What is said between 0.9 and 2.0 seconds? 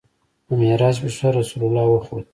په شپه رسول الله